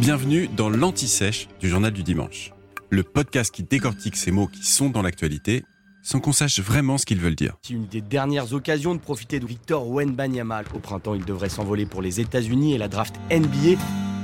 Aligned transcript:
Bienvenue 0.00 0.48
dans 0.48 0.68
l'Anti-Sèche 0.68 1.46
du 1.60 1.68
Journal 1.68 1.92
du 1.92 2.02
Dimanche. 2.02 2.52
Le 2.90 3.04
podcast 3.04 3.54
qui 3.54 3.62
décortique 3.62 4.16
ces 4.16 4.32
mots 4.32 4.48
qui 4.48 4.66
sont 4.66 4.90
dans 4.90 5.02
l'actualité 5.02 5.62
sans 6.02 6.18
qu'on 6.18 6.32
sache 6.32 6.58
vraiment 6.58 6.98
ce 6.98 7.06
qu'ils 7.06 7.20
veulent 7.20 7.36
dire. 7.36 7.56
C'est 7.62 7.74
une 7.74 7.86
des 7.86 8.00
dernières 8.00 8.52
occasions 8.54 8.96
de 8.96 9.00
profiter 9.00 9.38
de 9.38 9.46
Victor 9.46 9.88
Wenbanyama. 9.88 10.62
Au 10.74 10.80
printemps, 10.80 11.14
il 11.14 11.24
devrait 11.24 11.48
s'envoler 11.48 11.86
pour 11.86 12.02
les 12.02 12.20
États-Unis 12.20 12.74
et 12.74 12.78
la 12.78 12.88
draft 12.88 13.14
NBA. 13.30 13.80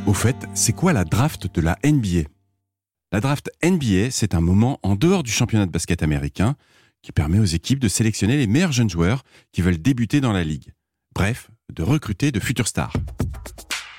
Au 0.07 0.13
fait, 0.13 0.37
c'est 0.55 0.73
quoi 0.73 0.93
la 0.93 1.05
draft 1.05 1.47
de 1.55 1.61
la 1.61 1.79
NBA 1.85 2.29
La 3.13 3.21
draft 3.21 3.49
NBA, 3.65 4.11
c'est 4.11 4.35
un 4.35 4.41
moment 4.41 4.81
en 4.83 4.97
dehors 4.97 5.23
du 5.23 5.31
championnat 5.31 5.67
de 5.67 5.71
basket 5.71 6.03
américain 6.03 6.57
qui 7.01 7.13
permet 7.13 7.39
aux 7.39 7.45
équipes 7.45 7.79
de 7.79 7.89
sélectionner 7.89 8.37
les 8.37 8.49
meilleurs 8.49 8.73
jeunes 8.73 8.91
joueurs 8.91 9.23
qui 9.53 9.63
veulent 9.63 9.81
débuter 9.81 10.21
dans 10.21 10.33
la 10.33 10.43
ligue. 10.43 10.75
Bref, 11.15 11.49
de 11.73 11.85
recruter 11.85 12.33
de 12.33 12.41
futurs 12.41 12.69
stars. 12.69 12.93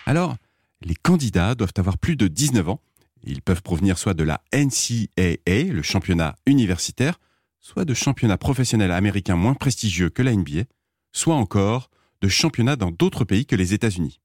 Alors, 0.05 0.35
les 0.81 0.95
candidats 0.95 1.55
doivent 1.55 1.73
avoir 1.77 1.97
plus 1.97 2.15
de 2.15 2.27
19 2.27 2.69
ans. 2.69 2.81
Ils 3.23 3.41
peuvent 3.41 3.61
provenir 3.61 3.97
soit 3.97 4.13
de 4.13 4.23
la 4.23 4.41
NCAA, 4.53 5.71
le 5.71 5.81
championnat 5.81 6.35
universitaire, 6.45 7.19
soit 7.59 7.85
de 7.85 7.93
championnats 7.93 8.37
professionnels 8.37 8.91
américains 8.91 9.35
moins 9.35 9.53
prestigieux 9.53 10.09
que 10.09 10.23
la 10.23 10.35
NBA, 10.35 10.63
soit 11.11 11.35
encore 11.35 11.89
de 12.21 12.27
championnats 12.27 12.75
dans 12.75 12.91
d'autres 12.91 13.25
pays 13.25 13.45
que 13.45 13.55
les 13.55 13.73
États-Unis. 13.73 14.19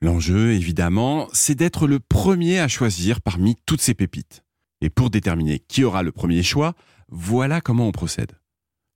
L'enjeu, 0.00 0.52
évidemment, 0.52 1.26
c'est 1.32 1.54
d'être 1.54 1.86
le 1.86 2.00
premier 2.00 2.60
à 2.60 2.68
choisir 2.68 3.20
parmi 3.20 3.56
toutes 3.66 3.80
ces 3.80 3.94
pépites. 3.94 4.44
Et 4.80 4.90
pour 4.90 5.10
déterminer 5.10 5.58
qui 5.58 5.84
aura 5.84 6.02
le 6.02 6.12
premier 6.12 6.42
choix, 6.42 6.74
voilà 7.08 7.60
comment 7.60 7.88
on 7.88 7.92
procède. 7.92 8.32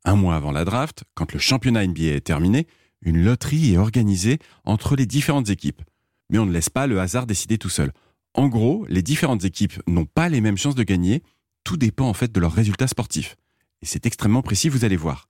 Un 0.05 0.17
mois 0.17 0.37
avant 0.37 0.53
la 0.53 0.65
draft, 0.65 1.05
quand 1.15 1.33
le 1.33 1.39
championnat 1.39 1.87
NBA 1.87 2.03
est 2.03 2.21
terminé, 2.21 2.67
une 3.03 3.23
loterie 3.23 3.73
est 3.73 3.79
organisée 3.79 4.39
entre 4.65 4.95
les 4.95 5.07
différentes 5.07 5.49
équipes. 5.49 5.83
Mais 6.31 6.39
on 6.39 6.47
ne 6.47 6.53
laisse 6.53 6.71
pas 6.71 6.87
le 6.87 7.01
hasard 7.01 7.27
décider 7.27 7.59
tout 7.59 7.69
seul. 7.69 7.93
En 8.35 8.49
gros, 8.49 8.87
les 8.89 9.03
différentes 9.03 9.45
équipes 9.45 9.83
n'ont 9.87 10.07
pas 10.07 10.29
les 10.29 10.41
mêmes 10.41 10.57
chances 10.57 10.77
de 10.77 10.85
gagner, 10.85 11.23
tout 11.65 11.77
dépend 11.77 12.09
en 12.09 12.15
fait 12.15 12.33
de 12.33 12.41
leurs 12.41 12.53
résultats 12.53 12.87
sportifs. 12.87 13.37
Et 13.83 13.87
c'est 13.87 14.07
extrêmement 14.07 14.43
précis, 14.43 14.69
vous 14.69 14.85
allez 14.85 14.97
voir. 14.97 15.29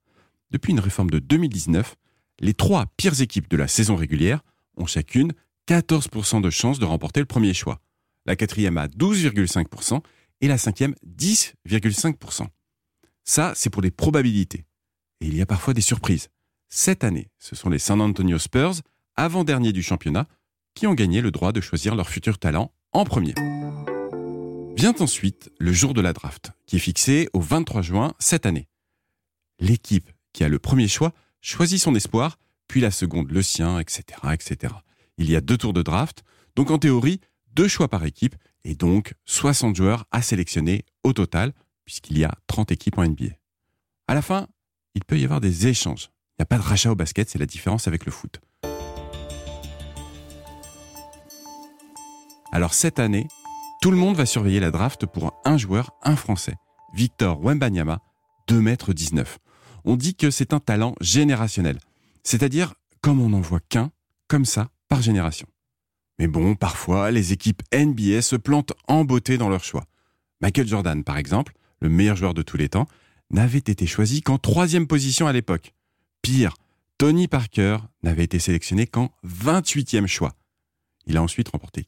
Depuis 0.51 0.71
une 0.71 0.79
réforme 0.79 1.09
de 1.09 1.19
2019, 1.19 1.95
les 2.39 2.53
trois 2.53 2.85
pires 2.97 3.19
équipes 3.21 3.49
de 3.49 3.57
la 3.57 3.67
saison 3.67 3.95
régulière 3.95 4.41
ont 4.77 4.85
chacune 4.85 5.33
14% 5.67 6.41
de 6.41 6.49
chances 6.49 6.79
de 6.79 6.85
remporter 6.85 7.19
le 7.19 7.25
premier 7.25 7.53
choix. 7.53 7.79
La 8.25 8.35
quatrième 8.35 8.77
a 8.77 8.87
12,5% 8.87 10.01
et 10.41 10.47
la 10.47 10.57
cinquième 10.57 10.95
10,5%. 11.07 12.47
Ça, 13.23 13.53
c'est 13.55 13.69
pour 13.69 13.81
les 13.81 13.91
probabilités. 13.91 14.65
Et 15.21 15.27
il 15.27 15.35
y 15.35 15.41
a 15.41 15.45
parfois 15.45 15.73
des 15.73 15.81
surprises. 15.81 16.29
Cette 16.67 17.03
année, 17.03 17.29
ce 17.39 17.55
sont 17.55 17.69
les 17.69 17.79
San 17.79 18.01
Antonio 18.01 18.39
Spurs, 18.39 18.81
avant-dernier 19.15 19.71
du 19.71 19.83
championnat, 19.83 20.27
qui 20.73 20.87
ont 20.87 20.93
gagné 20.93 21.21
le 21.21 21.31
droit 21.31 21.51
de 21.51 21.61
choisir 21.61 21.95
leur 21.95 22.09
futur 22.09 22.39
talent 22.39 22.71
en 22.91 23.03
premier. 23.05 23.33
Vient 24.75 24.95
ensuite 24.99 25.51
le 25.59 25.73
jour 25.73 25.93
de 25.93 26.01
la 26.01 26.13
draft, 26.13 26.51
qui 26.65 26.77
est 26.77 26.79
fixé 26.79 27.29
au 27.33 27.39
23 27.39 27.81
juin 27.81 28.13
cette 28.19 28.45
année. 28.45 28.67
L'équipe 29.59 30.09
qui 30.33 30.43
a 30.43 30.49
le 30.49 30.59
premier 30.59 30.87
choix 30.87 31.13
choisit 31.41 31.79
son 31.79 31.95
espoir, 31.95 32.37
puis 32.67 32.81
la 32.81 32.91
seconde 32.91 33.31
le 33.31 33.41
sien, 33.41 33.79
etc., 33.79 34.03
etc. 34.33 34.73
Il 35.17 35.29
y 35.29 35.35
a 35.35 35.41
deux 35.41 35.57
tours 35.57 35.73
de 35.73 35.81
draft, 35.81 36.23
donc 36.55 36.71
en 36.71 36.79
théorie, 36.79 37.19
deux 37.53 37.67
choix 37.67 37.89
par 37.89 38.05
équipe, 38.05 38.35
et 38.63 38.75
donc 38.75 39.13
60 39.25 39.75
joueurs 39.75 40.05
à 40.11 40.21
sélectionner 40.21 40.85
au 41.03 41.13
total, 41.13 41.53
puisqu'il 41.85 42.17
y 42.17 42.23
a 42.23 42.33
30 42.47 42.71
équipes 42.71 42.97
en 42.97 43.05
NBA. 43.05 43.35
À 44.07 44.13
la 44.13 44.21
fin, 44.21 44.47
il 44.95 45.03
peut 45.03 45.19
y 45.19 45.23
avoir 45.23 45.41
des 45.41 45.67
échanges. 45.67 46.09
Il 46.33 46.41
n'y 46.41 46.43
a 46.43 46.45
pas 46.45 46.57
de 46.57 46.63
rachat 46.63 46.91
au 46.91 46.95
basket, 46.95 47.29
c'est 47.29 47.39
la 47.39 47.45
différence 47.45 47.87
avec 47.87 48.05
le 48.05 48.11
foot. 48.11 48.39
Alors 52.53 52.73
cette 52.73 52.99
année, 52.99 53.27
tout 53.81 53.91
le 53.91 53.97
monde 53.97 54.17
va 54.17 54.25
surveiller 54.25 54.59
la 54.59 54.71
draft 54.71 55.05
pour 55.05 55.39
un 55.45 55.57
joueur, 55.57 55.91
un 56.03 56.17
Français, 56.17 56.55
Victor 56.93 57.41
Wembanyama, 57.41 57.99
2 58.47 58.59
mètres 58.59 58.93
19. 58.93 59.39
On 59.85 59.95
dit 59.95 60.15
que 60.15 60.29
c'est 60.29 60.53
un 60.53 60.59
talent 60.59 60.93
générationnel, 60.99 61.79
c'est-à-dire 62.23 62.73
comme 62.99 63.21
on 63.21 63.29
n'en 63.29 63.39
voit 63.39 63.61
qu'un, 63.61 63.89
comme 64.27 64.43
ça, 64.43 64.67
par 64.89 65.01
génération. 65.01 65.47
Mais 66.19 66.27
bon, 66.27 66.55
parfois, 66.55 67.09
les 67.09 67.31
équipes 67.31 67.63
NBA 67.73 68.21
se 68.21 68.35
plantent 68.35 68.73
en 68.87 69.05
beauté 69.05 69.37
dans 69.37 69.49
leur 69.49 69.63
choix. 69.63 69.85
Michael 70.41 70.67
Jordan, 70.67 71.03
par 71.05 71.17
exemple, 71.17 71.53
le 71.79 71.87
meilleur 71.87 72.17
joueur 72.17 72.33
de 72.33 72.41
tous 72.41 72.57
les 72.57 72.69
temps, 72.69 72.87
n'avait 73.31 73.59
été 73.59 73.87
choisi 73.87 74.21
qu'en 74.21 74.37
troisième 74.37 74.87
position 74.87 75.25
à 75.25 75.33
l'époque. 75.33 75.73
Pire, 76.21 76.55
Tony 76.97 77.29
Parker 77.29 77.77
n'avait 78.03 78.25
été 78.25 78.39
sélectionné 78.39 78.87
qu'en 78.87 79.09
28e 79.25 80.05
choix. 80.05 80.33
Il 81.07 81.17
a 81.17 81.23
ensuite 81.23 81.47
remporté 81.47 81.87